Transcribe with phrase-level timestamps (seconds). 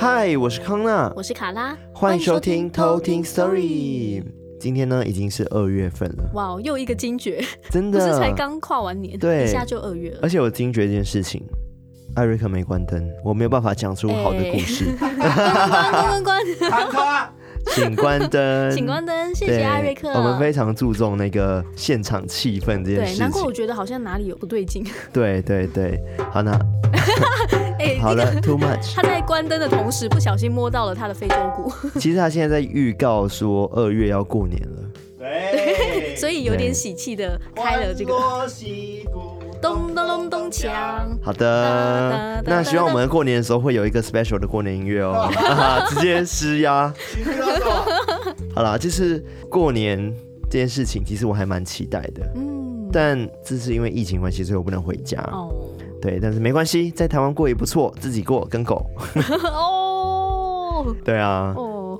[0.00, 4.24] 嗨，我是康娜，我是卡拉，欢迎收听偷听 Story。
[4.58, 6.24] 今天呢，已经是二月份了。
[6.32, 10.20] 哇，又一个惊觉，真的，不是才刚跨完年，对，一下就二月了。
[10.22, 11.44] 而且我惊觉一件事情，
[12.14, 14.86] 艾瑞克没关灯，我没有办法讲出好的故事。
[14.98, 17.32] 关关关关关。
[17.66, 20.08] 请关灯， 请关灯，谢谢艾瑞克。
[20.08, 23.16] 我们非常注重那个现场气氛这件事情。
[23.16, 24.82] 对，难怪我觉得好像哪里有不对劲。
[25.12, 26.00] 对对对，
[26.32, 26.58] 好那，
[27.80, 28.94] 欸、好了、这个、，too much。
[28.96, 31.72] 他在关灯的同时，不小心摸到了他的非洲鼓。
[31.98, 34.78] 其实他现在在预告说二月要过年了，
[35.18, 38.12] 对， 所以有点喜气的开了这个。
[39.62, 40.70] 咚咚咚咚锵！
[41.22, 45.30] 好的，那希望我们过年的时候会有一个 special 的过年音乐哦，
[45.86, 46.90] 直接施压。
[48.54, 49.98] 好啦，就是过年
[50.44, 52.26] 这件事情，其实我还蛮期待的。
[52.36, 55.20] 嗯，但这是因为疫情关系，所以我不能回家。
[55.30, 55.52] 哦，
[56.00, 58.84] 对，但是没关系，在台湾过也不错，自己过跟狗。
[59.52, 61.54] 哦，对啊。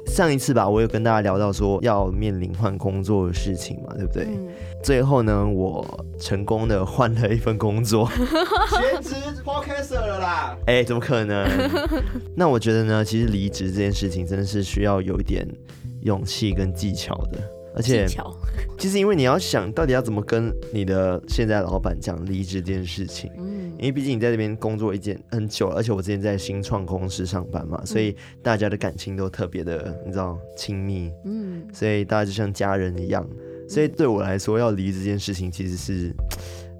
[0.07, 4.25] 上一次吧，我有跟大家聊到说要面临换工作的事情嘛，对不对？
[4.25, 4.49] 嗯、
[4.83, 5.85] 最后呢，我
[6.19, 8.09] 成功的换了一份工作，
[8.73, 10.57] 全职 podcaster 了啦！
[10.67, 11.47] 哎、欸，怎么可能？
[12.35, 15.47] 那我觉得呢，其实离职这件事情真的是需要有一点
[16.03, 17.39] 勇气跟技巧的，
[17.75, 18.07] 而且
[18.79, 23.31] 其实因为你要想到底要怎么跟你的现在老板讲离职这件事情。
[23.37, 33.27] 嗯因为毕竟你在这边工作一件很久了，而且我之前在新创公司上班嘛，所以大家的感情都特别的，你知道亲密，嗯，所以大家就像家人一样，
[33.67, 36.13] 所以对我来说要离这件事情其实是。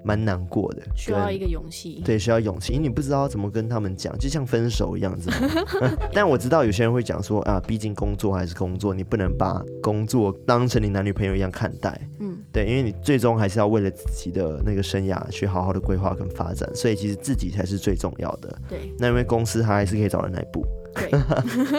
[0.03, 2.01] 蛮难过的，需要一个勇气。
[2.05, 5.29] 对，需要勇气，因为你不知道怎么跟他们讲，就像分手一样子。
[6.13, 11.99] 但我知道有些人会讲说啊，毕竟工作还是工作，你不能把工作当成你男女朋友一样看待。
[12.19, 18.55] 嗯，对，因为你最终还是要为了自己的那个生涯去好好的规划跟发展，所以其实自己才是最重要的。
[18.67, 20.65] 对，那因为公司它还是可以找人来补。
[20.95, 21.09] 对，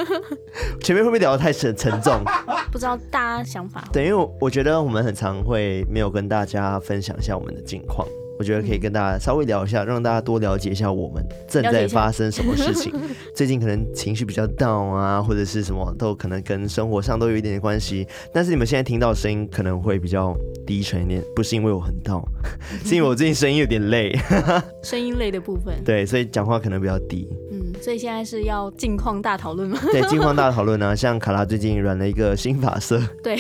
[0.83, 2.23] 前面会不会聊得太沉沉重？
[2.73, 3.85] 不知道大家想法。
[3.93, 8.07] 对，因为我觉得我们很常会没有跟大家分享一下我们的近况，
[8.39, 12.93] 我觉得可以跟大家稍微聊一下，让大家多了解一下我们正在发生什么事情。
[13.35, 18.07] 最近可能情绪比较 down 啊，或者是什么，都可能跟生活上都有一点点关系。
[18.33, 20.35] 但是你们现在听到声音可能会比较
[20.67, 22.25] 低沉一点，不是因为我很 down，
[22.85, 24.19] 是因为我最近声音有点累，
[24.83, 25.75] 声音累的部分。
[25.85, 27.29] 对，所以讲话可能比较低。
[27.51, 29.77] 嗯所以现在是要近况大讨论吗？
[29.91, 30.95] 对，近况大讨论呢。
[30.95, 33.37] 像卡拉最近染了一个新发色，对，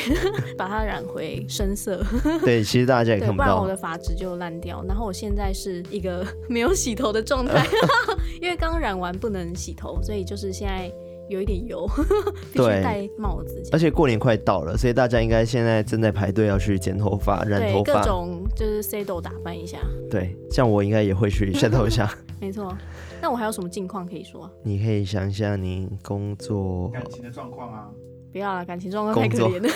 [0.58, 2.02] 把它染回深色。
[2.44, 4.81] 对，其实大家也看不到，不然我的发质就烂掉。
[4.86, 7.64] 然后我现在是一个 没有洗头的状态，
[8.40, 10.92] 因为刚染完不能洗头，所以就是现在
[11.28, 11.88] 有一点油，
[12.52, 13.62] 必须戴帽子。
[13.72, 19.78] 而且过年快到了，所以大家应该现在正在排队要去剪头发、染头发，各种就是 settle 打扮一下。
[20.10, 22.12] 对，像我应该也会去 settle 一下。
[22.40, 22.76] 没错。
[23.20, 24.50] 那我还有什么近况可以说？
[24.64, 27.88] 你可以想一下你工作感情的状况啊。
[28.32, 29.68] 不要了，感情状况太可怜了。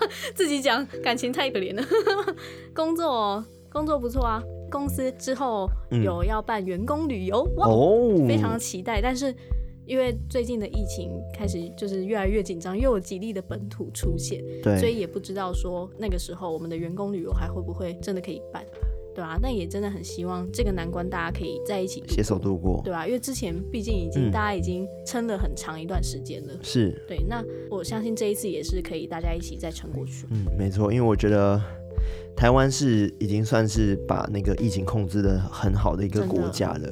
[0.34, 1.82] 自己讲感情太可怜了。
[2.74, 5.68] 工作工作不错啊，公司之后
[6.02, 7.66] 有要办员工旅游，哇，
[8.26, 9.00] 非常期待。
[9.00, 9.34] 但是
[9.86, 18.64] 因为最近的疫情开始就是越来越紧张，又有几例的本土出现，对，所以也不知道说那个时候我们的员工旅游还会不会真的可以办。
[19.18, 23.04] 对啊，那也真的很希望这个难关大家可以在一起携手度过，对吧？
[23.04, 27.18] 因为之前毕竟已经、嗯、大家已经撑了很长一段时间了，是对。
[27.28, 30.24] 那我相信这一次也是可以大家一起再撑过去。
[30.30, 31.60] 嗯，没错，因为我觉得
[32.36, 36.88] 台湾是已经算是把那个疫情控制的很好的一个国家了。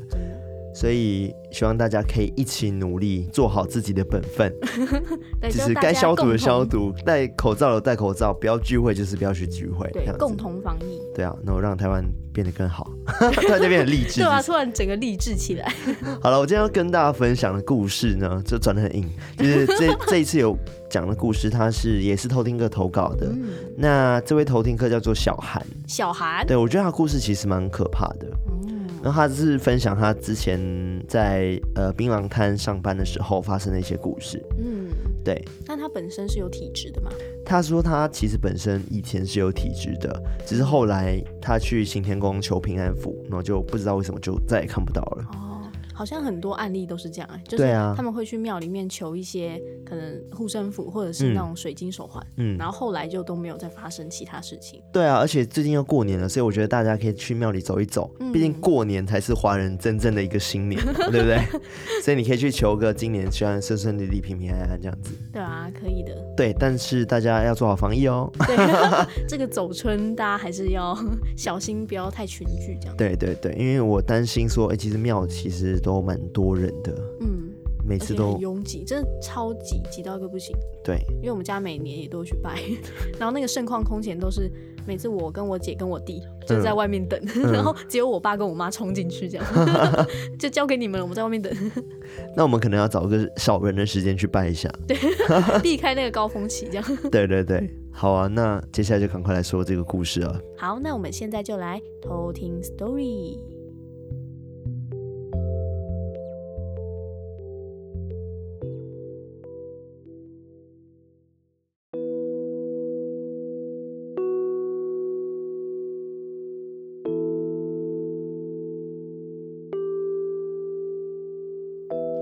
[0.76, 4.52] 所以希望大家可以一起努力，做好自己的本分，
[5.50, 11.00] 就是该消毒的消毒，戴口罩的戴口罩，不要聚会就是不要去聚会，对，共同防疫。
[11.14, 12.90] 对啊，那我让台湾变得更好，
[13.32, 14.20] 突然就变得励志。
[14.20, 15.72] 对啊，突然整个励志起来。
[16.20, 19.08] 好了，我今天要跟大家分享的故事呢，就转得很硬，
[19.38, 20.54] 就是这 这一次有
[20.90, 23.28] 讲的故事，它是也是偷听客投稿的。
[23.28, 23.48] 嗯、
[23.78, 28.26] 那这位偷听客叫做小韩，小韩，对我觉得他故事其实蛮可怕的。
[29.02, 30.60] 然后他是分享他之前
[31.08, 34.42] 在呃槟榔摊上班的时候发生的一些故事。
[34.58, 34.88] 嗯，
[35.24, 35.42] 对。
[35.66, 37.10] 那他本身是有体质的吗？
[37.44, 45.24] 他说他其实本身以前是有体质的，只是后来他去行天宫求平安符，然后就不知道为什么就再也看不到了。
[45.34, 45.45] 哦
[45.96, 47.64] 好像很多案例都是这样哎、欸，就是
[47.96, 54.82] 他们会去庙里面求一些可能护身符或者是那种水晶手环，嗯，然后后来就都没有再发生其他事情。
[54.92, 60.78] 对啊，而且最近要过年了，所以我觉得大家可以去庙里走一走，毕竟过年才是华人真正的一个新年，
[61.10, 61.38] 对不对？
[62.02, 65.14] 所以你可以去求个今年希望顺顺利利、平平安安这样子。
[65.32, 66.14] 对啊，可以的。
[66.36, 68.30] 对，但是大家要做好防疫哦。
[68.46, 68.56] 对，
[69.26, 70.94] 这个走春大家还是要
[71.38, 72.96] 小心，不要太群聚这样。
[72.98, 75.80] 对对对，因为我担心说，哎、欸，其实庙其实。
[75.86, 77.48] 都蛮多人的，嗯，
[77.86, 80.52] 每次都拥挤，真的超挤，挤到一个不行。
[80.82, 82.60] 对，因为我们家每年也都去拜，
[83.20, 84.50] 然后那个盛况空前都是
[84.84, 89.46] 每次我跟我姐跟我弟就在外面等，嗯、 然后只有我爸跟我妈冲进去这样，
[90.36, 91.52] 就交给你们了，我们在外面等。
[92.36, 94.96] 那我们可能要找个少人的时间去拜一下，对，
[95.62, 96.98] 避开那个高峰期这样。
[97.12, 100.40] 对对对，好啊，那接下来就赶快来说这个故事啊。
[100.58, 103.38] 好，那我们现在就来偷听 story。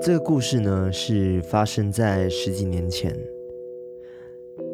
[0.04, 3.18] 这个故事呢，是发生在十几年前。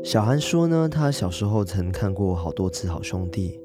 [0.03, 3.61] 小韩说呢，他小时候曾看过好多次好兄弟，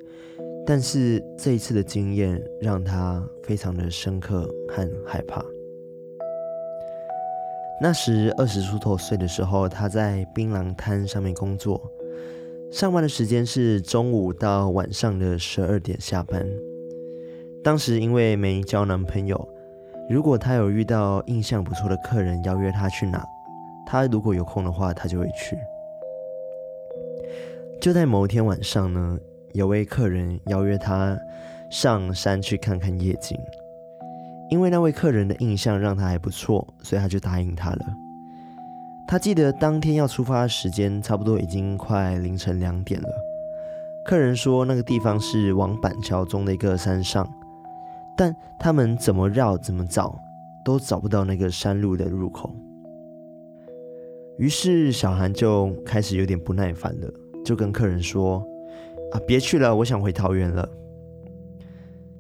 [0.63, 5.44] 但是这一次的经验让他非常的深刻和害怕。
[7.81, 11.81] 那时二十出头岁的时候，他在槟榔摊上面工作，
[12.69, 16.47] 上班的时间是中午到晚上的十二点下班。
[17.63, 19.54] 当时因为没交男朋友。
[20.07, 23.25] 如果他有遇到印象不错的客人邀约他去哪，
[23.87, 25.57] 他如果有空的话，他就会去。
[27.81, 29.17] 就在某一天晚上呢，
[29.53, 31.17] 有位客人邀约他
[31.71, 33.35] 上山去看看夜景，
[34.49, 37.85] 因为那位客人的印象让他还不错，所以他就答应他了。
[39.07, 43.09] 他记得当天要出发的时间差不多已经快凌晨两点了。
[44.05, 47.27] 客人说那个地方是往板桥中的一个山上。
[48.17, 50.17] 但他们怎么绕怎么找，
[50.63, 52.56] 都找不到那个山路的入口。
[54.38, 57.13] 于是小韩就开始有点不耐烦了，
[57.44, 58.45] 就跟客人说
[59.13, 60.69] ：“啊，别去了，我想回桃园了。”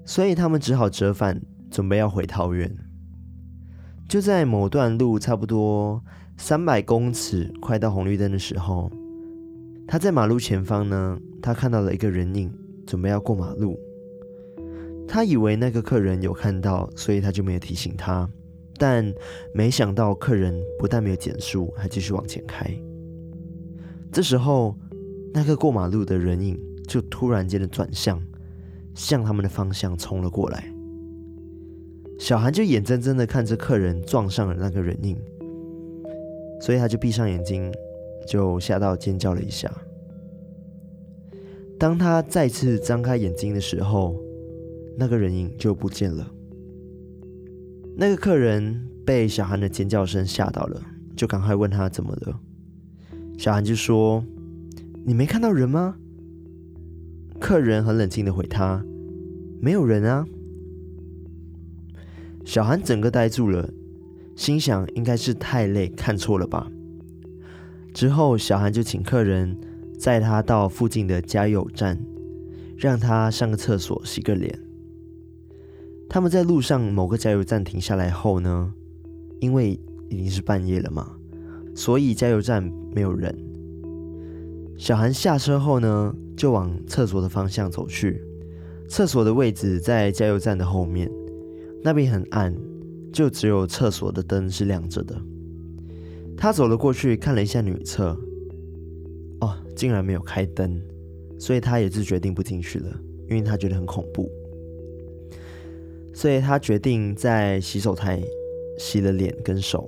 [0.05, 2.73] 所以他们只好折返，准备要回桃园。
[4.07, 6.01] 就在某段路差不多
[6.37, 8.91] 三百公尺，快到红绿灯的时候，
[9.87, 12.53] 他在马路前方呢，他看到了一个人影，
[12.85, 13.77] 准备要过马路。
[15.07, 18.29] 他以为那个客人有看到，所以他就没有提醒他。
[18.77, 19.13] 但
[19.53, 22.69] 没想到客人不但没有减速，还继续往前开。
[24.11, 24.75] 这时候，
[25.33, 28.21] 那个过马路的人影就突然间的转向，
[28.93, 30.71] 向他们的方向冲了过来。
[32.19, 35.17] 小韩就眼睁睁的看着客人撞上了那个人影，
[36.61, 37.73] 所以他就闭上眼睛，
[38.27, 39.71] 就吓到尖叫了一下。
[41.77, 44.15] 当他再次张开眼睛的时候，
[44.97, 46.29] 那个人影就不见了。
[47.97, 50.81] 那个客人被小韩的尖叫声吓到了，
[51.15, 52.39] 就赶快问他怎么了。
[53.37, 54.23] 小韩就说
[55.05, 55.95] ：“你没看到人吗？”
[57.39, 58.85] 客人很冷静的回他
[59.61, 60.25] ：“没有人啊。”
[62.45, 63.69] 小韩整个呆住了，
[64.35, 66.69] 心想应该是太累看错了吧。
[67.93, 69.57] 之后，小韩就请客人
[69.97, 71.97] 载他到附近的加油站，
[72.77, 74.59] 让他上个厕所洗个脸。
[76.09, 78.73] 他们在路上某个加油站停下来后呢，
[79.39, 79.79] 因为
[80.09, 81.17] 已经是半夜了嘛，
[81.75, 82.63] 所以加油站
[82.93, 83.35] 没有人。
[84.77, 88.21] 小韩下车后呢，就往厕所的方向走去。
[88.87, 91.09] 厕所的位置在加油站的后面，
[91.83, 92.55] 那边很暗，
[93.11, 95.19] 就只有厕所的灯是亮着的。
[96.37, 98.09] 他走了过去，看了一下女厕，
[99.41, 100.79] 哦，竟然没有开灯，
[101.39, 102.95] 所以他也是决定不进去了，
[103.29, 104.29] 因为他觉得很恐怖。
[106.15, 108.23] 所以他决定在洗手台
[108.79, 109.87] 洗了脸跟手。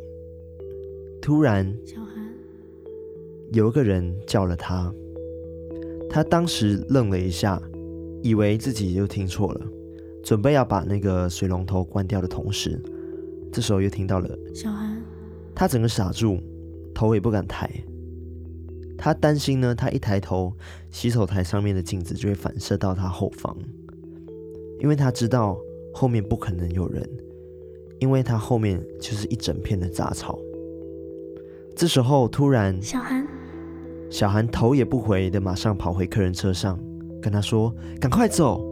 [1.21, 2.29] 突然，小韩，
[3.53, 4.93] 有一个人叫了他。
[6.09, 7.61] 他当时愣了一下，
[8.21, 9.65] 以为自己又听错了，
[10.21, 12.77] 准备要把那个水龙头关掉的同时，
[13.51, 15.01] 这时候又听到了小韩。
[15.55, 16.39] 他整个傻住，
[16.93, 17.69] 头也不敢抬。
[18.97, 20.51] 他担心呢，他一抬头，
[20.91, 23.57] 洗手台上面的镜子就会反射到他后方，
[24.81, 25.57] 因为他知道。
[25.97, 27.09] 后面不可能有人，
[27.97, 30.37] 因为他后面就是一整片的杂草。
[31.75, 33.27] 这时候突然，小韩，
[34.07, 36.79] 小韩头也不回的马上跑回客人车上，
[37.19, 38.63] 跟他说：“赶快走。”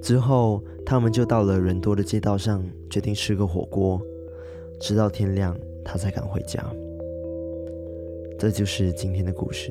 [0.00, 4.00] 之后他们就到了人多的街道上，决定吃个火锅，
[4.80, 5.54] 直到天亮
[5.84, 6.64] 他才敢回家。
[8.38, 9.70] 这就是今天的故事。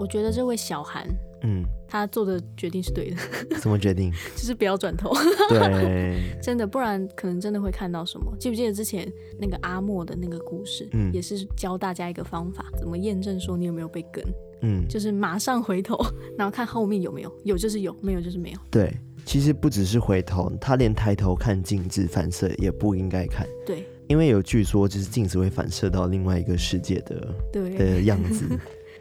[0.00, 1.06] 我觉得这位小韩，
[1.42, 3.16] 嗯，他做的决定是对的。
[3.60, 4.10] 什么决定？
[4.34, 5.12] 就是不要转头。
[5.50, 8.34] 对， 真的，不然可能真的会看到什么。
[8.40, 9.06] 记不记得之前
[9.38, 10.88] 那个阿莫的那个故事？
[10.92, 14.24] 嗯，也是教大家一个方法，怎么验证说你有没有被跟。
[14.62, 15.98] 嗯，就是马上回头，
[16.38, 18.58] 然后看后面有没有，有就是有，没有就是没有。
[18.70, 18.90] 对，
[19.26, 23.46] 其实不只是回头，他连抬头看镜子反射也不应该看。
[23.66, 28.44] 对，因为有据说，就是镜子会反射到另外一个世界的对的样子，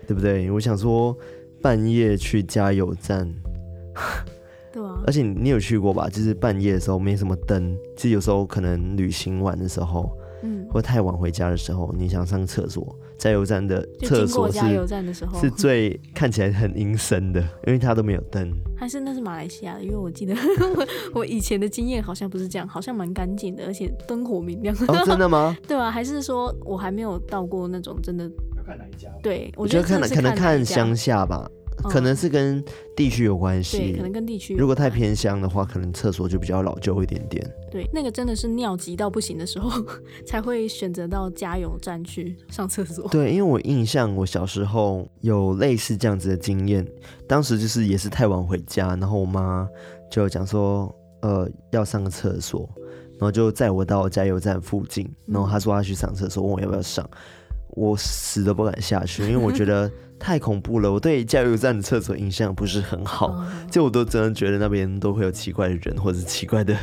[0.10, 0.50] 对不对？
[0.50, 1.16] 我想说。
[1.62, 3.30] 半夜去加油站，
[4.72, 6.08] 对啊，而且你有去过吧？
[6.08, 10.10] 就是半夜的时候没什么灯，其实有时候可能旅行完的时候，
[10.44, 14.60] 嗯，或太晚回家的时候，你想上厕所，加油站的厕所是
[15.40, 18.52] 是最看起来很阴森的，因为它都没有灯。
[18.78, 19.84] 还是那是马来西亚的？
[19.84, 20.34] 因为我记得
[21.14, 24.76] 我以前的经验好像不是这样，好像蛮干净的，而且灯火明亮。
[24.88, 25.56] 哦，真的吗？
[25.68, 28.30] 对啊，还是说我还没有到过那种真的。
[28.56, 32.64] 要看哪一家对，我觉得可能可能看乡下吧，嗯、可能是跟
[32.96, 33.78] 地区有关系。
[33.78, 34.56] 对，可能跟地区。
[34.56, 37.50] 如果太偏乡的话，可能厕所就比较老旧一点点。
[37.72, 39.70] 对，那个真的是尿急到不行的时候，
[40.26, 43.08] 才会选择到加油站去上厕所。
[43.10, 46.86] 对，因为我印象我小时候有类似这样子的经验，
[47.28, 49.68] 当时就是也是太晚回家，然后我妈
[50.12, 52.70] 就讲说，呃，要上个厕所，
[53.12, 57.08] 然后就载我到加油站附近，然后她说她去上厕所，问我要不要上。
[57.74, 59.90] 我死都不敢下去，因为我觉得
[60.20, 60.92] 太恐怖了。
[60.92, 66.76] 我对加油站的厕所印象不是很好，就我都真的觉得那边都会有奇怪的人或者奇怪的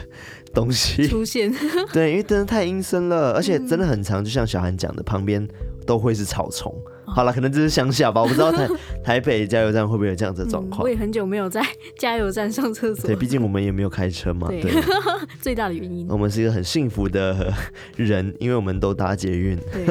[0.54, 1.54] 东西出现。
[1.92, 5.46] 对，因为真的太阴森了，而且真的很长，就像小韩讲的，旁边
[5.86, 6.74] 都会是草丛。
[7.06, 8.68] 好了，可能这是乡下吧，我不知道 台
[9.04, 10.82] 台北加油站会不会有这样子的状况。
[10.82, 11.64] 我也很久没有在
[11.96, 13.06] 加油站上厕所。
[13.06, 14.48] 对，毕竟我们也没有开车嘛。
[14.48, 14.74] 对，
[15.40, 16.06] 最大的原因。
[16.10, 17.54] 我们是一个很幸福的
[17.94, 19.56] 人，因为我们都搭捷运。
[19.72, 19.86] 对，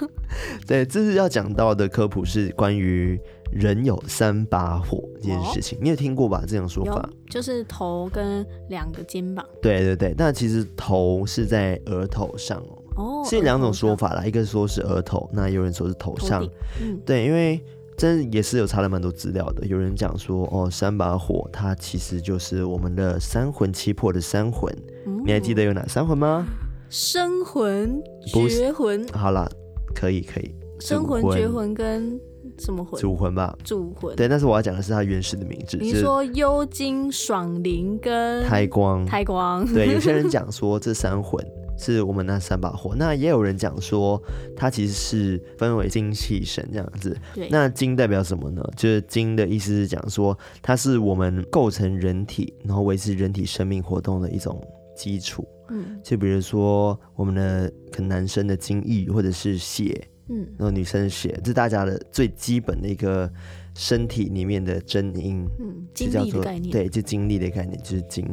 [0.66, 3.20] 对，这是要讲到的科普是关于
[3.52, 6.42] 人有三把火这件事情，你有听过吧？
[6.48, 9.44] 这种说法就是头跟两个肩膀。
[9.60, 12.75] 对对对，那其实头是在额头上哦。
[12.96, 16.50] 哦，是两种说法啦，一个说是额头，那有人说是头上，头
[16.82, 17.62] 嗯、对，因为
[17.96, 19.66] 真也是有查了蛮多资料的。
[19.66, 24.70] 有人讲说，哦，三把火，它其实就是我们的三魂七魄的三魂。
[25.06, 26.46] 嗯、你还记得有哪三魂吗？
[26.88, 29.06] 生魂、绝魂。
[29.08, 29.48] 好啦，
[29.94, 30.54] 可以可以。
[30.78, 32.20] 生魂、绝魂跟
[32.58, 33.00] 什么魂？
[33.00, 33.56] 主魂吧。
[33.64, 34.14] 主魂。
[34.14, 35.78] 对，但是我要讲的是它原始的名字。
[35.78, 39.06] 你说幽精、爽灵跟胎光。
[39.06, 39.66] 胎光。
[39.72, 41.42] 对，有些人讲说这三魂。
[41.76, 44.20] 是我们那三把火，那也有人讲说，
[44.56, 47.16] 它其实是分为精气神这样子。
[47.34, 48.62] 对，那精代表什么呢？
[48.76, 54.60] 就是精的意思是讲说，它是我们构成人体，然后维持人体生命活动的一种
[54.96, 55.46] 基础。
[55.68, 63.28] 嗯，就比如说我们的可能男生的精液或者是血，嗯，然后女生的血，这是大家的最基本的一个
[63.74, 68.24] 身体里面的真因，嗯，精力的概念，对，就精力的概念就是精。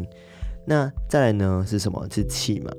[0.66, 2.08] 那再来呢是什么？
[2.10, 2.72] 是气嘛。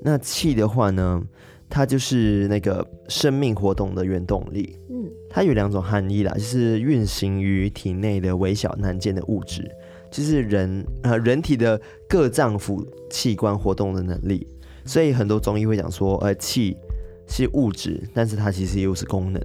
[0.00, 1.22] 那气的话呢，
[1.68, 4.76] 它就是那个生命活动的原动力。
[4.90, 9.68] 嗯，它有两种含义啦，就是运行于体内的微小难见的物质，
[10.10, 14.46] 就是人呃人体的各脏腑器官活动的能力。
[14.84, 16.76] 所以很多中医会讲说，呃，气
[17.28, 19.42] 是物质，但是它其实又是功能。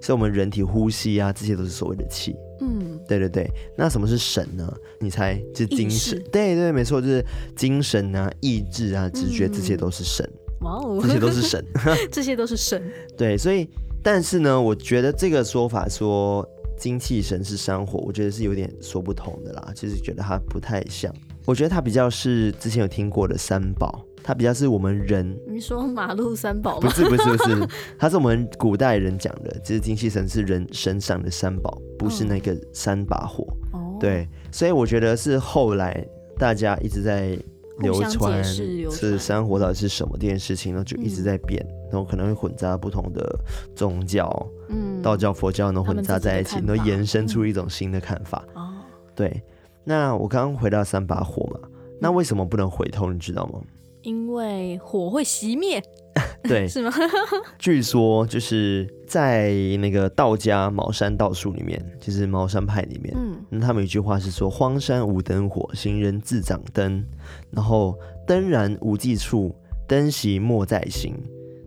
[0.00, 2.34] 所以我们人体呼吸啊，这些都是所谓的气。
[2.60, 3.50] 嗯，对对对。
[3.76, 4.72] 那什么是神呢？
[5.00, 5.98] 你猜，就是精神。
[5.98, 7.24] 识对对，没错，就是
[7.56, 10.28] 精神啊、意志啊、直觉，这些都是神。
[10.60, 11.64] 哇哦、嗯，这些都是神，
[12.12, 12.82] 这些都是神。
[13.16, 13.68] 对，所以，
[14.02, 19.72] 但是呢，我觉得这个说法说精气神是山火，我觉得是有点说不通的啦。
[19.74, 21.14] 就是觉得它不太像，
[21.46, 24.04] 我觉得它比较是之前有听过的三宝。
[24.22, 26.88] 它比较是我们人，你说马路三宝吗？
[26.88, 33.44] 不是不是不是，它 是我们古代人讲的，其实精气神是人身上的三宝，不是那个三把火。
[33.72, 36.06] 哦，对，所以我觉得是后来
[36.38, 37.38] 大家一直在
[37.78, 43.38] 流传是三火到底是什么这件事情呢，就一直在变，嗯、然后可能会混杂不同的
[43.74, 44.28] 宗教，
[44.68, 48.44] 嗯，道教、佛教能混杂在一起，能延伸出一种新的看法。
[48.54, 48.82] 哦、嗯，
[49.14, 49.42] 对。
[49.82, 53.10] 那我刚刚回到三把火嘛，那为什么不能回头？
[53.10, 53.58] 你知道吗？
[54.02, 55.82] 因为火会熄灭，
[56.44, 56.90] 对，是吗？
[57.58, 67.04] 据说就是在那个道家茅山道术里面，就是茅山派里面，嗯，那他们有一句话是说：“荒山无灯火，行人自掌灯。”
[67.52, 67.94] 然后
[68.26, 69.54] “灯燃无际处，
[69.86, 71.14] 灯熄莫再行。”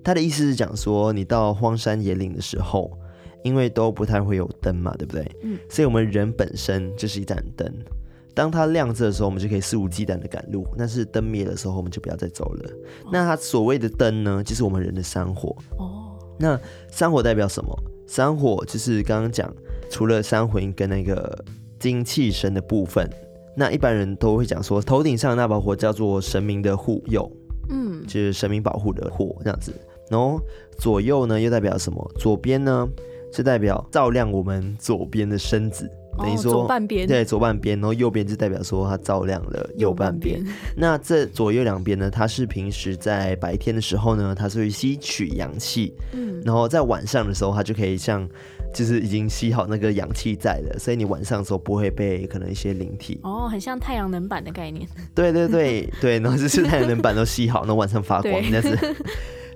[0.04, 2.92] 他的意思是讲说，你到荒山野岭的时候，
[3.44, 5.26] 因为都不太会有灯嘛，对不对？
[5.44, 7.72] 嗯，所以我们人本身就是一盏灯。
[8.34, 12.70] 当它亮着的时候，我们就可以肆无忌惮的赶路；但是灯灭的时候，我们就不要再走了。
[13.04, 15.56] 哦、那它所谓的灯呢，就是我们人的三火。
[15.78, 16.60] 哦，那
[16.90, 17.78] 三火代表什么？
[18.08, 19.54] 三火就是刚刚讲，
[19.90, 21.46] 除了三魂跟那个
[21.80, 23.10] 精气神的部分。
[23.56, 27.32] 那一般人都会讲说，头顶上那把火叫做神明的护佑，
[27.70, 29.72] 嗯，就是神明保护的火这样子。
[30.10, 30.42] 然后
[30.80, 32.12] 左右呢又代表什么？
[32.18, 32.88] 左边呢
[33.32, 35.88] 是代表照亮我们左边的身子。
[36.18, 40.44] 等于说，左半边对，左半边，然后右边就代表说它照亮了右半边。
[40.76, 48.28] 那这左右两边呢，它是平时在白天的时候呢，它是会吸取阳气，嗯，然后在晚上的时候，它就可以像
[48.74, 54.88] 就是已经吸好那个阳气在了，所以你晚上的时候不会被可能一些灵体哦，很像太阳能板的概念。
[55.16, 58.78] 对对对对，然后就是太阳能板都吸好，那晚上发光， 但是。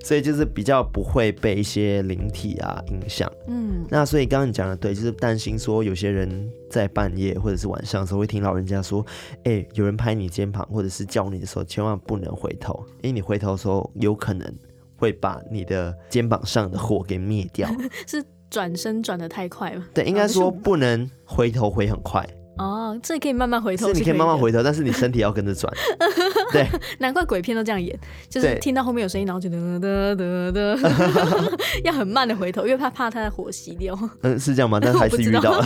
[0.08, 9.04] 所以就是比较不会被一些灵体啊影响，嗯，那所以刚刚你讲的对，就是担心说有些人在半夜或者是晚上的时候会听老人家说，
[9.44, 14.50] 哎、欸，有人拍你肩膀或者是叫你的时候，千万不能回头，因为你回头的时候有可能
[14.96, 17.68] 会把你的肩膀上的火给灭掉。
[18.08, 19.84] 是转身转得太快吗？
[19.92, 22.26] 对，应该说不能回头回很快。
[22.56, 25.72] 哦，这可以慢慢回头，是你可以慢慢回头，但是你身体要跟着转。
[26.52, 26.66] 对，
[26.98, 33.98] 难怪鬼片都这样演，就是听到后面有声音，然后就哒哒哒哒， 要很慢的回头，因为怕怕他的火熄掉。
[34.22, 34.78] 嗯，是这样吗？
[34.80, 35.64] 但是 还是遇到了，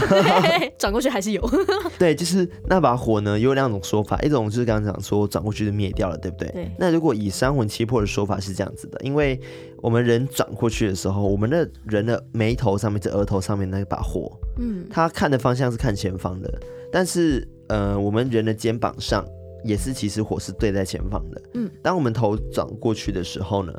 [0.79, 1.51] 转过去还是有。
[1.99, 6.49] 对，就是那把火呢，有两种说法，一种就是刚刚讲说转过去就灭掉了，对不对？
[6.51, 6.71] 对。
[6.79, 9.41] 那如果以三魂七魄的说法是这样子的，因为
[9.81, 16.53] 我们人转过去的时候，我们的人的眉头上面、这额头上面那把火，嗯，他看的方向是看前方的。
[16.93, 19.25] 但是，呃，我们人的肩膀上
[19.65, 21.43] 也是，其实火是对在前方的。
[21.55, 23.73] 嗯，当我们头转过去的时候呢，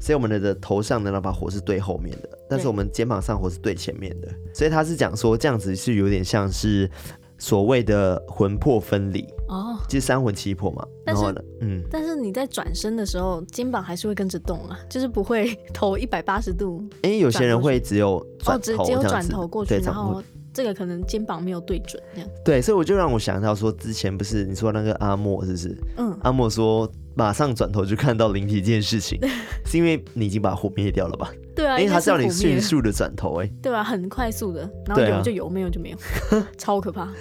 [0.00, 4.28] 所以我们的的头上的那把火是对后面的，但是我们肩膀上火是对前面的。
[4.54, 6.90] 所以他是讲说这样子是有点像是
[7.38, 10.86] 所谓的魂魄分离哦，就是三魂七魄嘛。
[11.04, 16.82] 然后呢，嗯，但是你在转身的时候，肩膀还是会跟着动啊，就是不会头一百八十度。
[17.02, 20.22] 哎，有些人会只有转头，哦，只，只有转头过去，然后。
[20.56, 25.76] 这个可能肩膀没有对准，这样对，所以我就让我想到说，之前不是你说那个阿莫是不是？
[25.98, 29.20] 嗯，阿莫说马上转头就看到灵体这件事情，
[29.66, 31.30] 是因为你已经把火灭掉了吧？
[31.54, 35.98] 对啊，因为他是要你迅速的转头，哎，对啊，很快速的，然后有就有，没有就没有，
[36.56, 37.12] 超可怕。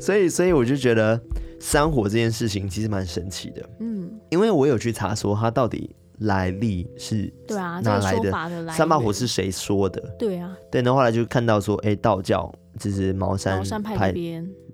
[0.00, 1.20] 所以，所以我就觉得
[1.60, 5.94] 山火这件事情其实蛮神奇的，嗯，因为我有去查说它到底。
[6.20, 8.30] 来历是对啊，哪来的？
[8.72, 10.00] 三把火是谁说的？
[10.18, 14.12] 对啊，对，然后后来就看到说，哎，道教就是茅山派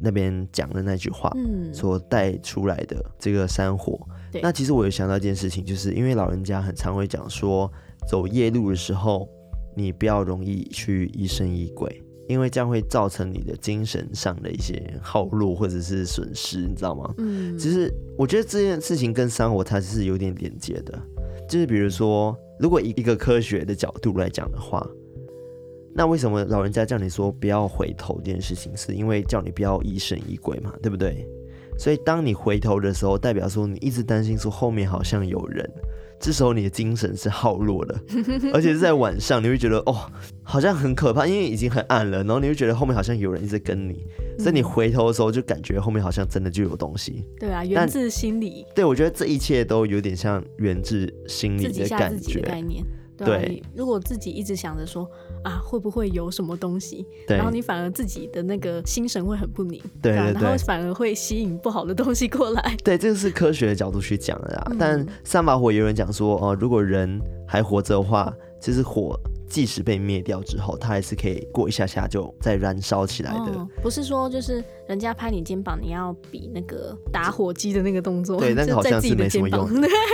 [0.00, 3.98] 那边讲的那句话，嗯，所带出来的这个山火。
[4.42, 7.70] 那其实我有想到一件事情，就是因为老人家很常会讲说，
[8.09, 9.28] 走夜路的时候，
[9.74, 17.14] 你不要容易去疑神疑鬼，因为这样会造成你的精神上的一些耗路或者是损失，你知道吗？
[17.18, 21.00] 嗯，其实我觉得这件事情跟三火它是有点连接的。
[21.48, 24.87] 就是比如说，如果以一个科学的角度来讲的话，
[25.94, 31.26] 那为什么老人家叫你说不要回头这件事情，是因为叫你不要疑神疑鬼嘛，对不对？
[31.78, 35.70] 所以当你回头的时候，代表说你一直担心说后面好像有人。
[36.18, 38.00] 这时候你的精神是耗弱的，
[38.52, 40.11] 而且是在晚上，你会觉得哦，
[40.42, 44.05] 好像很可怕，因为已经很暗了，然后你会觉得后面好像有人一直跟你，
[44.38, 47.24] 所以你回头的时候就感觉后面好像真的就有东西。
[47.38, 48.64] 对啊，源自心理。
[48.74, 52.40] 对，我觉得这一切都有点像源自心理的感觉。
[52.40, 52.85] 概念。
[53.24, 55.09] 对，如果自己一直想着说
[55.42, 62.76] 啊，会不会有什么东西，然后你反而自己的那个心神会很不宁，对，然后反而会吸引不好的东西过来。
[62.85, 64.72] 对，这个是科学的角度去讲的啦。
[64.79, 69.18] 但三把火有人讲说，哦，如果人还活着的话，其实火。
[69.48, 73.52] 即使被灭掉之后，它还是可以过一下下就再燃烧起来的。
[73.52, 73.68] 哦。
[73.82, 78.38] 不是说就是人家拍你肩膀，你要比那个打火机的那个动作。
[78.38, 79.68] 对，那个好像是没什么用。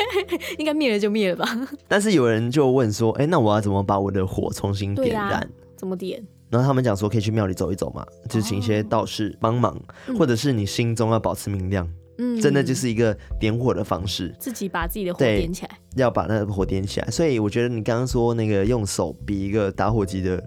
[0.58, 1.68] 应该灭了就灭了吧。
[1.88, 5.32] 但是有人就问说，哎，那我要怎么把我的火重新点燃？
[5.32, 6.22] 啊、怎么点？
[6.50, 9.74] 然后他们讲说可以去庙里走一走嘛，就是请一些道士帮忙，
[10.08, 11.88] 哦、或者是你心中要保持明亮。
[12.22, 17.10] 嗯，真的就是一个点火的方式，自己把自己的火点起来，要把那个火点起来。
[17.10, 20.42] 所以我觉得你刚刚说那个用手比一个打火机的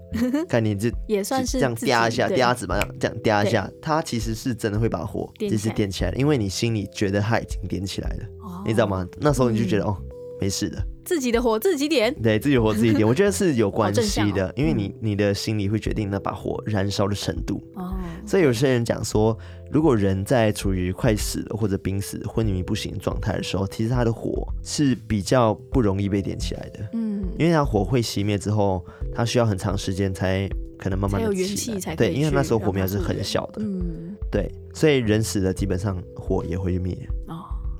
[0.48, 8.24] 概念，就 也算是这样嗲一下，嗲子嘛，这样嗲一下，它其实是真的会把火就是点起来，因为你心里觉得它已经点起来了，
[8.64, 9.06] 你知道吗？
[9.20, 9.96] 那时候你就觉得哦，
[10.40, 10.82] 没事的。
[11.06, 17.62] 自己的火自己点，对，自己火自己点， 我觉得是有关系的，因为你你的心里会决定那把火燃烧的程度。
[17.76, 17.94] 哦，
[18.26, 19.38] 所以有些人讲说，
[19.70, 26.80] 如果人在处于快死了或者濒死、昏迷不醒状态的时候，其实他的火是比较不容易被点起来的。
[26.92, 31.94] 嗯，因为他火会熄灭之后，他需要很长时间才可能慢慢的起来。
[31.94, 33.62] 对，因为那时候火苗是很小的。
[33.62, 36.96] 嗯，对，所以人死了，基本上火也会灭。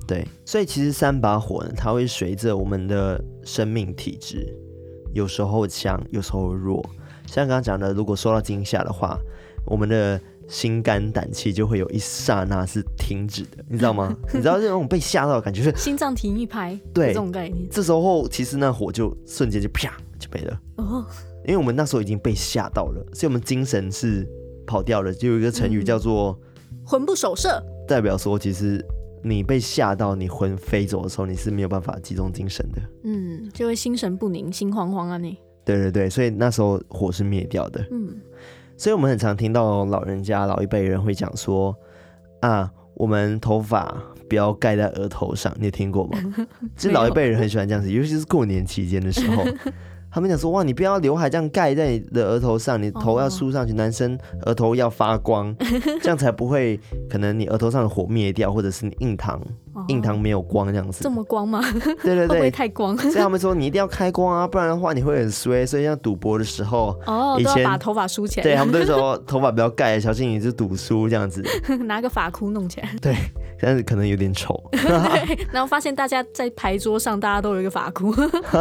[0.07, 0.09] 哦。
[0.09, 4.47] 对，所以其实三把火呢，它会随着我们的生命体质，
[5.13, 6.83] 有时候强，有时候弱。
[7.25, 9.19] 像刚刚讲的，如果受到惊吓的话，
[9.65, 14.15] 我们的心肝胆气就会有一刹那是停止的，你知道吗？
[14.33, 17.67] 你知道这种被吓到的感觉是心脏停一拍，对，这种概念。
[17.69, 21.05] 这时候其实那火就瞬间就啪就没了哦，
[21.45, 24.25] 因为我们那时候已经被吓到了，所以我们精神是
[24.65, 25.13] 跑掉了。
[25.13, 26.39] 就有一个成语叫做
[26.87, 28.81] “魂不守舍”，代表说其实
[29.29, 32.81] 你被吓到，你魂飞走的时候，你是没有办法集中精神的。
[33.03, 35.37] 嗯，就会心神不宁、心慌慌啊你。
[35.65, 37.85] 对对对，所以那时候火是灭掉的。
[37.91, 38.15] 嗯。
[38.77, 41.75] 所以，我们很常听到老人家、老一辈人会讲说
[42.41, 46.19] ：“啊，我们头发不要盖在额头上。”你有听过吗？
[46.77, 49.43] 其实老一辈人很喜欢这样子，尤其是过年期间的时候。
[50.17, 53.77] 他们讲说，哇，你不要刘海这样盖在你的额头上，你头要梳上去。
[53.77, 55.55] 男生额头要发光，
[56.01, 59.39] 这样才不会可能你额头上的火灭掉，或者是你印堂
[59.89, 61.03] 印堂没有光这样子。
[61.03, 61.61] 这么光吗？
[62.01, 62.97] 对对对，会不会太光？
[62.97, 65.63] 所以他们说你一定要开光啊，不然的话你会很衰。
[65.63, 68.43] 所以像赌博的时候，哦，以前把头发梳起来。
[68.43, 71.43] 对，他们都说 头发不要盖，小心你是赌输这样子。
[71.85, 72.89] 拿个发箍弄起来。
[72.99, 73.15] 对，
[73.59, 74.61] 但是可能有点丑。
[75.51, 78.13] 然后发现大家在牌桌上，大家都有一个发箍。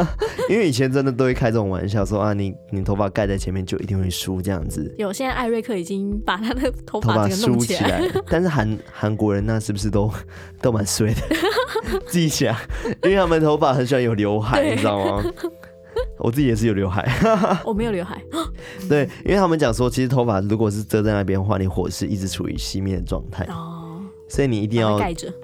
[0.49, 4.95] 因为以前真的都会开这种玩笑，说啊，你你头发盖在前面就一定会输这样子。
[4.99, 10.11] 有，现在艾瑞克已经把他的头发梳起来，但是韩韩国人那是不是都
[10.63, 11.21] 都蛮衰的？
[12.09, 12.59] 记一下，
[13.03, 15.25] 因为他们头发很喜欢有刘海，你知道吗？
[16.19, 17.07] 我自己也是有刘海，
[17.65, 18.21] 我没有刘海。
[18.89, 23.45] 对，因为他们讲说，其实头发如果是遮在那边的话，你火是一直处于熄灭的状态。
[23.45, 23.76] 哦，
[24.29, 25.01] 所以你一定要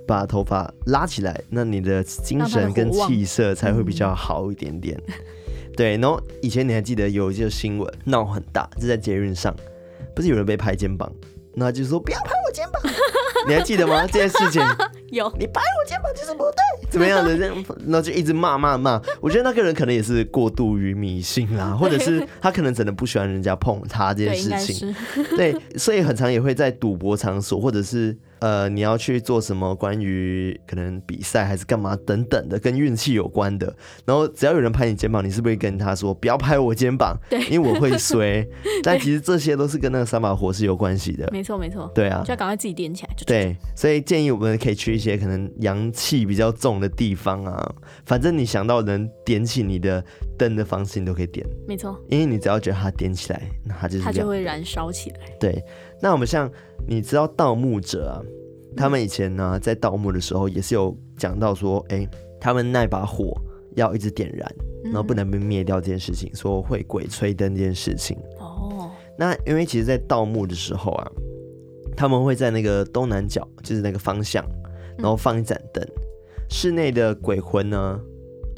[0.07, 5.01] 把头发拉起来，那你的精神跟气色才会比较好一点点。
[5.77, 9.55] 对，然后以前你还记得有一个新闻闹很大，就在捷运上，
[10.15, 11.11] 不是有人被拍肩膀，
[11.55, 12.83] 那就说不要拍我肩膀，
[13.49, 14.07] 你还记得吗？
[14.07, 14.61] 这件事情
[15.11, 17.39] 有，你拍我肩膀就是不对，怎么样的？
[17.39, 19.01] 这样，然后就一直骂骂骂。
[19.21, 24.95] 我觉得那个人可能也是过度于迷信啦，或者是他可能真的不喜欢人家碰他这件事情。
[25.37, 28.15] 对，所以很常也会在赌博场所或者是。
[28.43, 33.73] 呃，你要去做什么关于可能比赛还是干嘛等等的，跟运气有关的。
[34.05, 37.17] 然后只要有人拍你肩膀，你是不是会跟他说不要拍我肩膀？
[37.31, 38.45] 对，因为我会衰。
[38.83, 41.29] 但其实这些都是跟那个三把火是有关系的。
[41.31, 41.89] 没错，没错。
[41.95, 43.15] 对啊，就要赶快自己点起来。
[43.25, 47.75] 对，所以建议我们可以去一些可能阳气比较重的地方啊。
[48.05, 50.05] 反正你想到能点起你的
[50.37, 51.47] 灯的方式，你都可以点。
[51.69, 55.19] 没错，因为你只要觉得它点起来，那它就是它就会燃烧起来。
[55.39, 55.63] 对，
[56.03, 56.51] 那我们像。
[56.85, 58.19] 你知道盗墓者啊？
[58.77, 62.09] 他们以前呢，在盗墓的时候也是有讲到说，哎、欸，
[62.41, 63.41] 他们那把火
[63.77, 64.53] 要一直点燃，
[64.87, 68.19] 然后不能被灭掉这件事情，说会鬼吹灯这件事情。
[68.41, 71.13] 哦，那因为其实，在盗墓的时候啊，
[71.97, 74.45] 他们会在那个东南角，就是那个方向，
[74.99, 75.87] 然后放一盏灯。
[76.51, 78.01] 室内的鬼魂呢，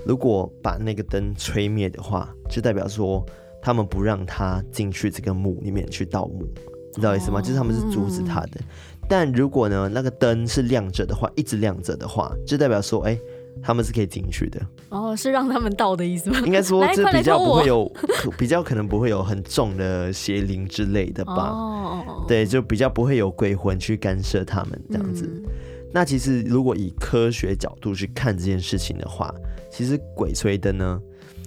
[0.07, 3.23] 如果把那个灯吹灭的话，就代表说
[3.61, 6.49] 他们不让他进去这个墓里面去盗墓。
[6.97, 7.41] 你知道意思吗？
[7.41, 8.65] 就是他们是阻止他的，嗯、
[9.09, 13.21] 但如果呢，那个灯是亮着的话，一直亮着的话，就代表说，哎、欸，
[13.61, 14.61] 他们是可以进去的。
[14.91, 16.39] 哦，是让他们到的意思吗？
[16.47, 17.93] 应该说，这比较不会有，
[18.39, 21.51] 比较可能不会有很重的邪灵之类的吧。
[21.51, 25.25] 哦，对，就比较不会有鬼魂去干涉他们这样子。
[25.27, 25.43] 嗯、
[25.93, 29.35] 那其实，如果以科学角度去看这件事情的话，
[29.69, 31.01] 其实鬼吹灯呢，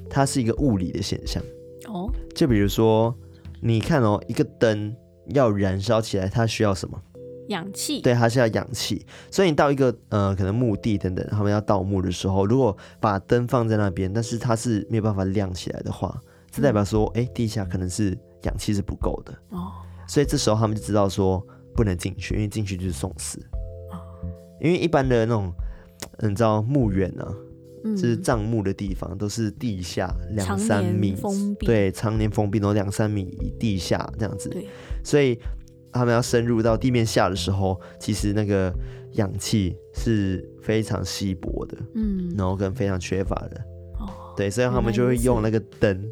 [0.10, 1.42] 它是一个物理的现象。
[1.88, 3.16] 哦，就比如说，
[3.62, 4.94] 你看哦，一个灯。
[5.34, 7.02] 要燃烧起来，它需要什么？
[7.50, 8.02] 氧气。
[8.02, 9.06] 对，它是要氧气。
[9.32, 16.20] 所以你到一个呃，可能墓地等等，他们要盗墓的时候，如果把灯放在那边，但是它是没有办法亮起来的话，
[16.52, 19.34] 这代表说，哎、嗯，地下可能是氧气是不够的。
[19.50, 19.72] 哦。
[20.08, 21.42] 所以这时候他们就知道说
[21.74, 23.40] 不能进去，因为进去就是送死。
[23.92, 23.96] 哦。
[24.60, 25.52] 因为一般的那种，
[26.20, 27.26] 你知道墓园呢？
[27.96, 31.16] 就是葬墓的地方，都是地下两三米，
[31.60, 34.52] 对，常年封闭，然后两三米地下这样子。
[35.04, 35.40] 所以
[35.92, 38.74] 他们要深入到地面下的时候，其实那个
[39.14, 43.62] 氧气是非常稀薄的，嗯，然后跟非常缺乏的。
[44.00, 46.10] 哦，对，所以他们就会用那个灯。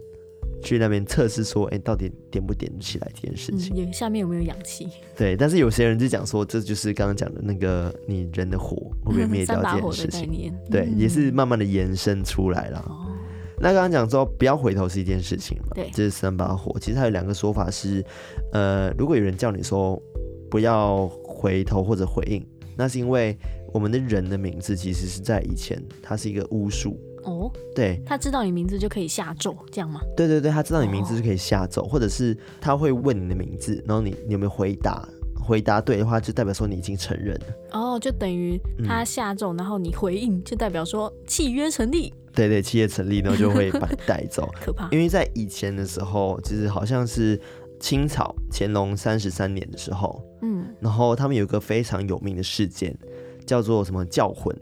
[0.66, 3.88] 去那边测试说，哎、欸，到底点不点起来这件事情？
[3.88, 4.90] 嗯、下面有没有氧气？
[5.16, 8.76] 对，但是有些人就讲说，这就是刚刚讲的那个你人的火
[9.06, 10.52] 会不会灭掉 这件事情？
[10.52, 12.80] 嗯、对，嗯、也是慢慢的延伸出来了。
[12.90, 13.14] 哦、
[13.60, 15.76] 那刚刚讲说不要回头是一件事情嘛？
[15.76, 16.76] 对，这是三把火。
[16.80, 18.04] 其实还有两个说法是，
[18.52, 20.02] 呃，如果有人叫你说
[20.50, 23.38] 不要回头或者回应，那是因为
[23.72, 27.00] 我们的人的名字其实是在以前，它是一个巫术。
[27.26, 30.00] 哦，对，他知道你名字就可以下咒，这样吗？
[30.16, 35.08] 对对对，他知道你名字就可以下咒，哦、或者是他会问你的名字，然后你你有没有回答？
[35.48, 37.46] 回答对的话，就代表说你已经承认了。
[37.72, 42.12] 哦，就等于他下咒，嗯、然后你回应，就代表说契约成立。
[42.34, 44.50] 对对，契约成立，然后就会把你带走。
[44.60, 47.40] 可怕，因为在以前的时候，就是好像是
[47.80, 52.98] 清朝乾隆三十三年的时候，嗯，然后他们有一个非常有名的事件，
[53.46, 54.56] 叫做什么教魂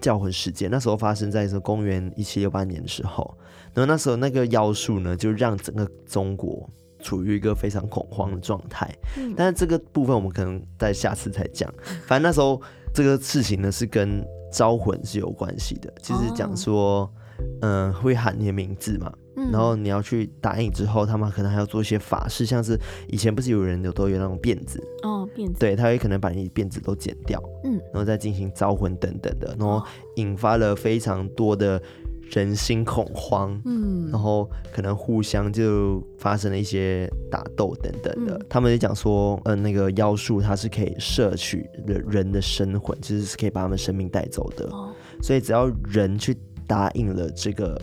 [0.00, 0.70] 教魂事件。
[0.70, 3.36] 那时候发生在说公元一七六八年的时候，
[3.72, 6.68] 然后那时候那个妖术呢，就让整个中国
[7.00, 8.88] 处于一个非常恐慌的状态。
[9.16, 11.72] 嗯，但是这个部分我们可能在下次再讲。
[12.06, 12.60] 反正那时候
[12.92, 17.10] 这个事情呢是跟招魂是有关系的，就是讲说，
[17.62, 19.12] 嗯、呃，会喊你的名字嘛。
[19.50, 24.80] 然后你要去答应之后，他们可能还要做一些法事，像是以前不是有人有都有那种辫子？
[25.02, 29.84] 哦，辫子，对，他也可能把你辫子都剪掉，嗯，然后再进行招魂等等的，然后
[30.16, 31.82] 引发了非常多的
[32.30, 38.36] 人心恐慌，嗯，然后可能互相就发生了一些打斗等等的。
[38.36, 47.80] 嗯、他们就讲说，嗯、呃，那个妖术它是可以摄取人的生魂，其、就、实是可以把他们生命带走的，哦、所以只要人去答应了这个。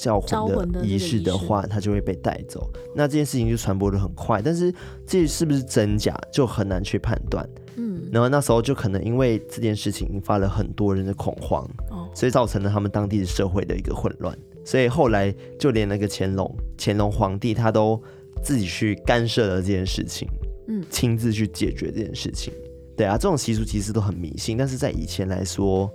[0.00, 2.72] 叫魂的仪式的话，他就会被带走。
[2.96, 4.72] 那这件事情就传播的很快，但是
[5.06, 7.46] 这是不是真假就很难去判断。
[7.76, 14.34] 嗯，然后那时候就可能因为这件事情引发了很多人的恐慌，哦，所以造成了他们当地的社会的一个混乱。
[14.64, 18.02] 所以后来就连那个乾隆，乾隆皇帝他都
[18.42, 20.26] 自己去干涉了这件事情，
[20.68, 22.54] 嗯，亲自去解决这件事情。
[22.96, 25.92] 对啊，这种习俗其实都很迷信，但是在以前来说。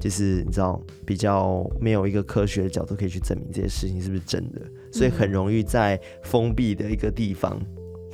[0.00, 4.60] 就是你知道，比较没有一个科学的角度可以去证明这些事情是不是真的，
[4.92, 7.60] 所以很容易在封闭的一个地方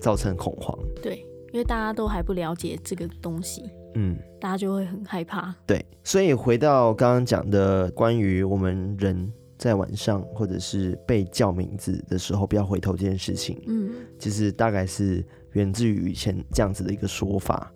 [0.01, 0.77] 造成恐慌。
[1.03, 1.19] 对，
[1.53, 3.63] 因为大家都还不了解这个东西，
[3.95, 5.55] 嗯，大家就会很害怕。
[5.67, 17.73] 对，所以回到刚刚讲的关于我们人在晚上或者是被叫名字的时候不要回头这件事情，嗯，其实大概是源自于以前这样子的一个说法。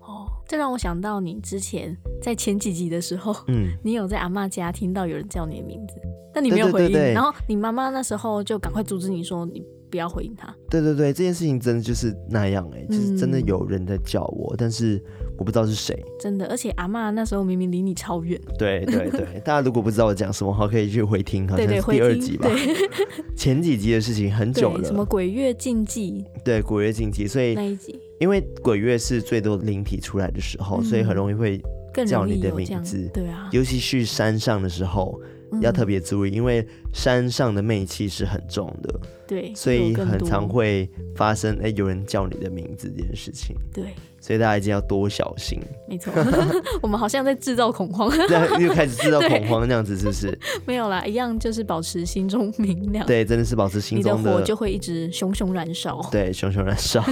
[0.49, 5.95] 这让我想到你之前在前几集的时候，嗯， 你有在阿妈家听到有人叫你的名字，
[6.33, 10.55] 但你没有回应，对对对对，然后你妈妈那时候就赶快阻止你说你不要回应他。
[10.71, 14.99] 对对对，这件事情真的就是那样哎、欸，就是真的有人在叫我，嗯、但是
[15.37, 15.95] 我不知道是谁。
[16.19, 18.41] 真的，而且阿妈那时候明明离你超远。
[18.59, 22.49] 对对对， 大家如果不知道我讲什么话，可以去回听，好像是第二集吧。
[22.49, 22.89] 对对对，
[23.37, 26.25] 前几集的事情很久了，什么鬼月禁忌？
[26.43, 28.01] 对，鬼月禁忌，所以那一集。
[28.19, 31.61] 因为鬼月是最多灵体出来的时候，嗯、所以很容易会
[32.07, 33.09] 叫你的名字。
[33.13, 35.29] 对啊，尤其去山上的时候，嗯、
[35.61, 39.01] 要特别注意，因为山上的魅气是很重的。
[39.27, 43.55] 对，所以很常会发生哎，有人叫你的名字这件事情。
[43.75, 45.61] 对，所以大家一定要多小心。
[45.87, 46.11] 没错，
[46.81, 48.11] 我们好像在制造恐慌，
[48.59, 50.39] 又开始制造恐慌那样子，是不是？
[50.65, 53.07] 没有啦，一样就是保持心中明亮。
[53.07, 56.01] 对，真的是保持心中的，火就会一直熊熊燃烧。
[56.11, 57.05] 对，熊熊燃烧。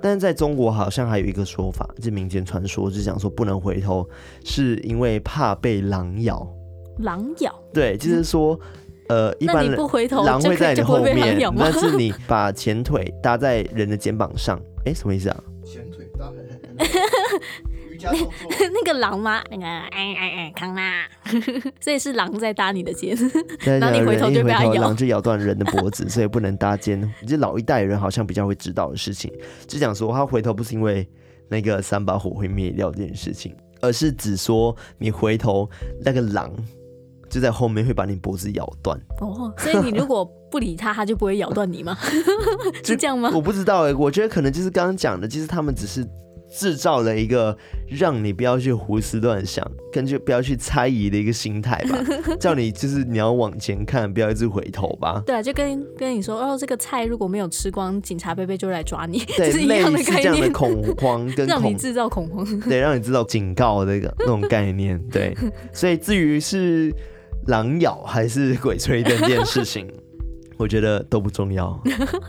[0.00, 4.08] 但是在中国好像还有一个说法，就民间传说，就讲说不能回头，
[4.42, 6.48] 是因为怕被狼咬。
[6.98, 7.54] 狼咬？
[7.72, 8.54] 对，就是说。
[8.54, 8.68] 嗯
[9.06, 15.44] 呃，一般不回头狼会在你后面，但是你把前腿搭在人的肩膀上，哎、欸，什么意思啊？
[15.62, 16.32] 前腿搭
[17.90, 18.30] 瑜伽动作
[18.72, 19.44] 那个狼吗？
[19.50, 21.06] 那个哎哎哎，康啦，
[21.82, 23.14] 所以是狼在搭你的肩，
[23.78, 27.12] 然后你回头就被它咬，狼就咬断人的脖子， 所以不能搭肩。
[27.26, 29.30] 这老一代人好像比较会知道的事情，
[29.68, 31.06] 就讲说他回头不是因为
[31.46, 35.68] 那个三把火会灭掉这件事情，而是只说你回头
[36.02, 36.50] 那个狼。
[37.34, 41.98] 就在后面会把你脖子咬断哦，所以你如果不理他，他就不会咬断你吗？
[42.84, 43.28] 是这样吗？
[43.34, 46.06] 我不知道哎、欸，我觉得可能就是刚刚讲的，其实他们只是
[46.56, 51.98] 制造了一个让你不要去胡思乱想，跟就不要去猜疑的一个心态吧，
[52.38, 55.20] 叫你就是你要往前看，不要一直回头吧。
[55.26, 65.36] 对啊，就跟跟你说哦，这个菜如果没有吃光，警察贝贝就来抓你，对， 是一样的概念，类似这样的恐慌跟恐让你制造恐慌，对，让你制造警告的那个那种概念，对。
[65.72, 66.94] 所以至于是。
[67.46, 69.86] 狼咬还是鬼吹灯这件事情，
[70.56, 71.78] 我觉得都不重要。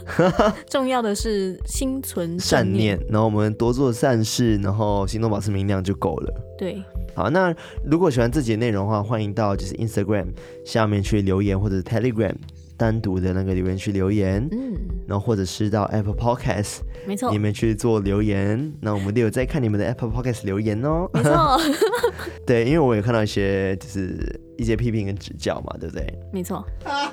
[0.69, 6.33] 重要的是心存善念，然后我们多做善事，然后心中保持明亮就够了。
[6.57, 6.83] 对，
[7.15, 10.27] 好，那如果喜欢这集内容的话，欢迎到就是 Instagram
[10.65, 12.33] 下面去留言，或者是 Telegram。
[12.77, 14.75] 单独的那个留言区留言，嗯，
[15.07, 21.57] 然后或者是到 Apple Podcast，没错，你们去做留言，那我们都有在看你们的 Apple Podcast 留言哦，没错，
[22.45, 24.19] 对，因为我有看到一些就是
[24.57, 26.05] 一些批评跟指教嘛，对不对？
[26.31, 26.65] 没错，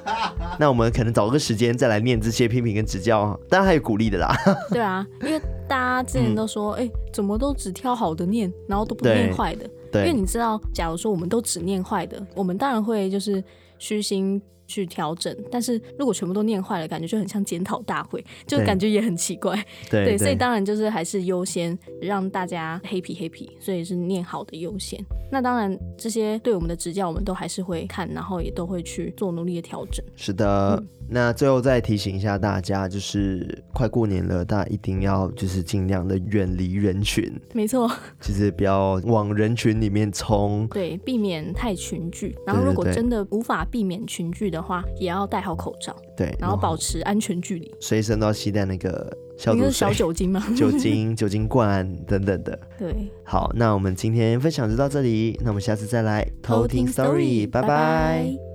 [0.59, 4.35] 那我们可能找个时间再来念这些批评跟指教，当然还有鼓励的啦。
[4.71, 13.43] 对啊，因为大家之前都说，哎、嗯，怎么都只挑好的念，然后都不念坏的，对，因为你知道，假如说我们都只念坏的，我们当然会就是
[13.79, 14.41] 虚心。
[14.65, 15.37] 去调整。
[15.51, 19.55] 但是如果全部都念坏了，感觉就很像检讨大会，就感觉也很奇怪。
[19.91, 24.99] 对，对，对，所以当然就是还是优先让大家 happy happy，所以是念好的优先。
[25.31, 30.05] 那当然这些对我们的指教，我们都还是会看，然后也都会去做努力的调整。
[30.17, 30.77] 是的。
[30.81, 37.31] 嗯那最后再提醒一下大家，就是快过年了，大家一定要就是尽量的远离人群。
[37.53, 40.67] 没错， 就是不要往人群里面冲。
[40.69, 42.35] 对，避免太群聚。
[42.47, 45.95] 然后如果真的无法避免群聚的话，也要戴好口罩。
[46.17, 47.71] 对，然后保持安全距离。
[47.79, 50.45] 随身都要携带那个消毒水、小酒精吗？
[50.57, 52.57] 酒精、酒精罐 等等的。
[52.79, 52.95] 对。
[53.25, 57.67] 好，那我们今天分享就到这里，那我们下次再来偷听 story，拜拜。
[57.67, 58.52] 拜拜。